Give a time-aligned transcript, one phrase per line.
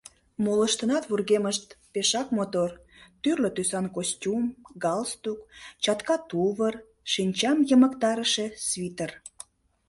[0.43, 2.71] Молыштынат вургемышт пешак мотор:
[3.21, 4.43] тӱрлӧ тӱсан костюм,
[4.83, 5.39] галстук,
[5.83, 6.75] чатка тувыр,
[7.11, 9.11] шинчам йымыктарыше свитр.